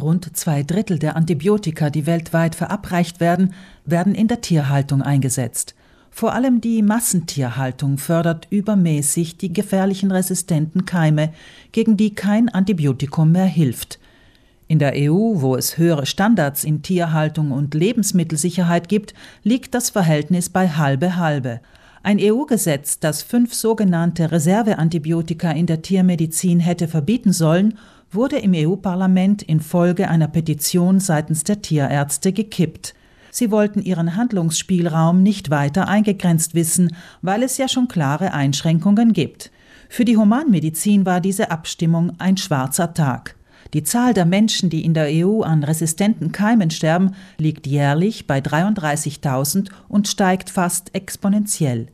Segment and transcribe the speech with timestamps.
[0.00, 3.54] Rund zwei Drittel der Antibiotika, die weltweit verabreicht werden,
[3.84, 5.74] werden in der Tierhaltung eingesetzt.
[6.10, 11.32] Vor allem die Massentierhaltung fördert übermäßig die gefährlichen resistenten Keime,
[11.72, 13.98] gegen die kein Antibiotikum mehr hilft.
[14.66, 20.50] In der EU, wo es höhere Standards in Tierhaltung und Lebensmittelsicherheit gibt, liegt das Verhältnis
[20.50, 21.60] bei halbe halbe.
[22.02, 27.78] Ein EU-Gesetz, das fünf sogenannte Reserveantibiotika in der Tiermedizin hätte verbieten sollen,
[28.10, 32.94] wurde im EU-Parlament infolge einer Petition seitens der Tierärzte gekippt.
[33.30, 39.50] Sie wollten ihren Handlungsspielraum nicht weiter eingegrenzt wissen, weil es ja schon klare Einschränkungen gibt.
[39.88, 43.36] Für die Humanmedizin war diese Abstimmung ein schwarzer Tag.
[43.74, 48.38] Die Zahl der Menschen, die in der EU an resistenten Keimen sterben, liegt jährlich bei
[48.38, 51.88] 33.000 und steigt fast exponentiell.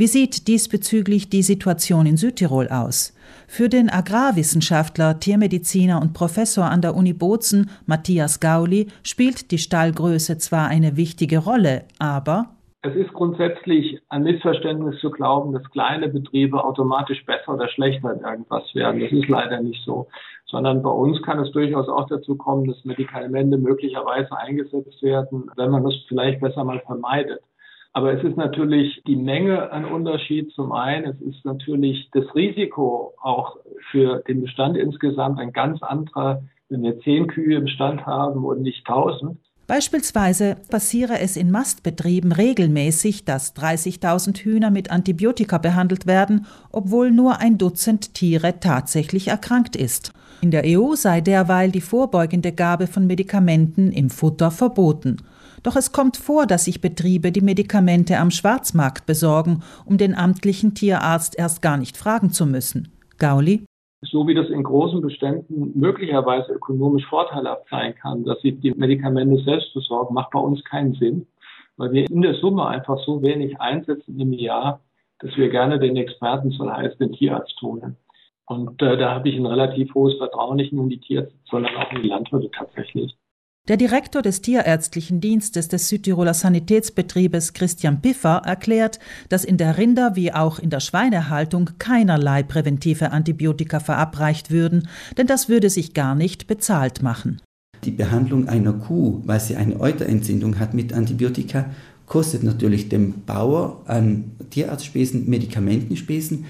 [0.00, 3.14] Wie sieht diesbezüglich die Situation in Südtirol aus?
[3.46, 10.38] Für den Agrarwissenschaftler, Tiermediziner und Professor an der Uni Bozen, Matthias Gauli, spielt die Stallgröße
[10.38, 12.46] zwar eine wichtige Rolle, aber
[12.80, 18.20] es ist grundsätzlich ein Missverständnis zu glauben, dass kleine Betriebe automatisch besser oder schlechter in
[18.20, 19.02] irgendwas werden.
[19.02, 20.08] Das ist leider nicht so.
[20.46, 25.70] Sondern bei uns kann es durchaus auch dazu kommen, dass Medikamente möglicherweise eingesetzt werden, wenn
[25.70, 27.42] man das vielleicht besser mal vermeidet.
[27.92, 30.52] Aber es ist natürlich die Menge ein Unterschied.
[30.52, 33.56] Zum einen, es ist natürlich das Risiko auch
[33.90, 38.62] für den Bestand insgesamt ein ganz anderer, wenn wir zehn Kühe im Stand haben und
[38.62, 39.38] nicht tausend.
[39.66, 47.38] Beispielsweise passiere es in Mastbetrieben regelmäßig, dass 30.000 Hühner mit Antibiotika behandelt werden, obwohl nur
[47.38, 50.12] ein Dutzend Tiere tatsächlich erkrankt ist.
[50.42, 55.18] In der EU sei derweil die vorbeugende Gabe von Medikamenten im Futter verboten.
[55.62, 60.74] Doch es kommt vor, dass sich Betriebe die Medikamente am Schwarzmarkt besorgen, um den amtlichen
[60.74, 62.92] Tierarzt erst gar nicht fragen zu müssen.
[63.18, 63.64] Gauli?
[64.02, 69.42] So wie das in großen Beständen möglicherweise ökonomisch vorteilhaft sein kann, dass sie die Medikamente
[69.44, 71.26] selbst besorgen, macht bei uns keinen Sinn,
[71.76, 74.80] weil wir in der Summe einfach so wenig einsetzen im Jahr,
[75.18, 77.96] dass wir gerne den Experten, soll heißen, den Tierarzt holen.
[78.46, 81.76] Und äh, da habe ich ein relativ hohes Vertrauen nicht nur in die Tierärzte, sondern
[81.76, 83.16] auch in die Landwirte tatsächlich.
[83.68, 88.98] Der Direktor des Tierärztlichen Dienstes des Südtiroler Sanitätsbetriebes Christian Piffer erklärt,
[89.28, 94.88] dass in der Rinder- wie auch in der Schweinehaltung keinerlei präventive Antibiotika verabreicht würden,
[95.18, 97.40] denn das würde sich gar nicht bezahlt machen.
[97.84, 101.70] Die Behandlung einer Kuh, weil sie eine Euterentzündung hat mit Antibiotika,
[102.06, 106.44] kostet natürlich dem Bauer an Tierarztspesen, Medikamentenspesen,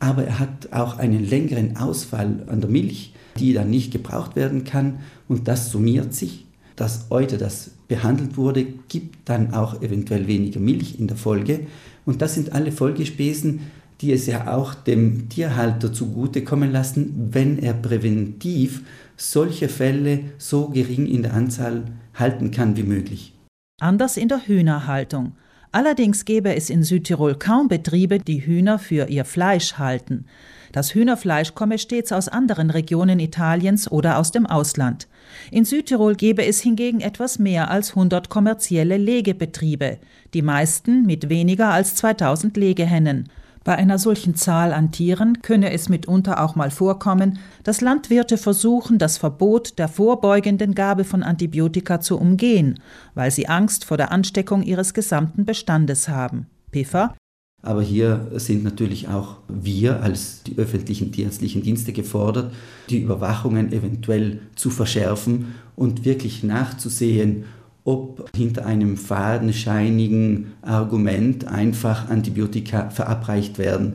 [0.00, 4.64] aber er hat auch einen längeren Ausfall an der Milch, die dann nicht gebraucht werden
[4.64, 6.46] kann und das summiert sich
[6.80, 11.66] das Euter, das behandelt wurde, gibt dann auch eventuell weniger Milch in der Folge.
[12.06, 13.60] Und das sind alle Folgespesen,
[14.00, 18.82] die es ja auch dem Tierhalter zugutekommen lassen, wenn er präventiv
[19.18, 21.84] solche Fälle so gering in der Anzahl
[22.14, 23.34] halten kann wie möglich.
[23.78, 25.32] Anders in der Hühnerhaltung.
[25.72, 30.24] Allerdings gäbe es in Südtirol kaum Betriebe, die Hühner für ihr Fleisch halten.
[30.72, 35.06] Das Hühnerfleisch komme stets aus anderen Regionen Italiens oder aus dem Ausland.
[35.52, 39.98] In Südtirol gäbe es hingegen etwas mehr als 100 kommerzielle Legebetriebe,
[40.34, 43.28] die meisten mit weniger als 2000 Legehennen.
[43.70, 48.98] Bei einer solchen Zahl an Tieren könne es mitunter auch mal vorkommen, dass Landwirte versuchen,
[48.98, 52.80] das Verbot der vorbeugenden Gabe von Antibiotika zu umgehen,
[53.14, 56.48] weil sie Angst vor der Ansteckung ihres gesamten Bestandes haben.
[56.72, 57.14] Piffer
[57.62, 62.54] aber hier sind natürlich auch wir als die öffentlichen tierärztlichen Dienste gefordert,
[62.88, 67.44] die Überwachungen eventuell zu verschärfen und wirklich nachzusehen,
[67.84, 73.94] ob hinter einem fadenscheinigen Argument einfach Antibiotika verabreicht werden.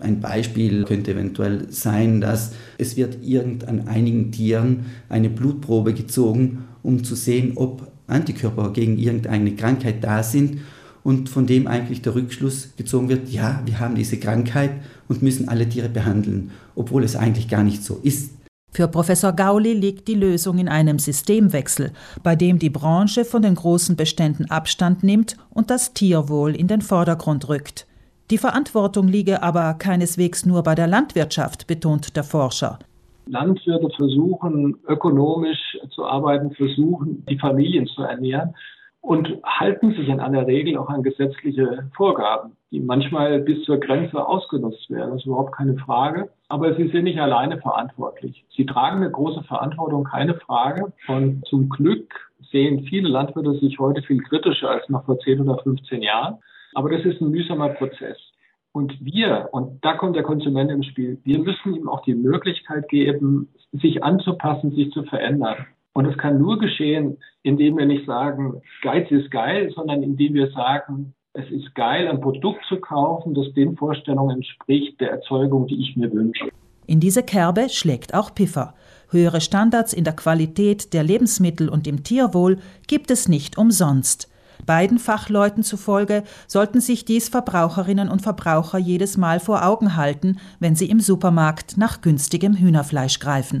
[0.00, 6.64] Ein Beispiel könnte eventuell sein, dass es wird irgend an einigen Tieren eine Blutprobe gezogen,
[6.82, 10.60] um zu sehen, ob Antikörper gegen irgendeine Krankheit da sind
[11.02, 14.70] und von dem eigentlich der Rückschluss gezogen wird, ja, wir haben diese Krankheit
[15.08, 18.30] und müssen alle Tiere behandeln, obwohl es eigentlich gar nicht so ist.
[18.74, 21.92] Für Professor Gauli liegt die Lösung in einem Systemwechsel,
[22.22, 26.80] bei dem die Branche von den großen Beständen Abstand nimmt und das Tierwohl in den
[26.80, 27.86] Vordergrund rückt.
[28.30, 32.78] Die Verantwortung liege aber keineswegs nur bei der Landwirtschaft, betont der Forscher.
[33.26, 38.54] Landwirte versuchen ökonomisch zu arbeiten, versuchen die Familien zu ernähren
[39.02, 44.24] und halten sich in aller Regel auch an gesetzliche Vorgaben, die manchmal bis zur Grenze
[44.24, 45.10] ausgenutzt werden.
[45.10, 46.30] Das ist überhaupt keine Frage.
[46.48, 48.44] Aber sie sind nicht alleine verantwortlich.
[48.56, 50.92] Sie tragen eine große Verantwortung, keine Frage.
[51.08, 52.14] Und zum Glück
[52.52, 56.38] sehen viele Landwirte sich heute viel kritischer als noch vor 10 oder 15 Jahren.
[56.74, 58.18] Aber das ist ein mühsamer Prozess.
[58.70, 62.88] Und wir, und da kommt der Konsument ins Spiel, wir müssen ihm auch die Möglichkeit
[62.88, 65.66] geben, sich anzupassen, sich zu verändern.
[65.94, 70.50] Und es kann nur geschehen, indem wir nicht sagen, Geiz ist geil, sondern indem wir
[70.52, 75.80] sagen, es ist geil, ein Produkt zu kaufen, das den Vorstellungen entspricht der Erzeugung, die
[75.80, 76.48] ich mir wünsche.
[76.86, 78.74] In diese Kerbe schlägt auch Piffer.
[79.10, 84.28] Höhere Standards in der Qualität der Lebensmittel und im Tierwohl gibt es nicht umsonst.
[84.66, 90.76] Beiden Fachleuten zufolge sollten sich dies Verbraucherinnen und Verbraucher jedes Mal vor Augen halten, wenn
[90.76, 93.60] sie im Supermarkt nach günstigem Hühnerfleisch greifen.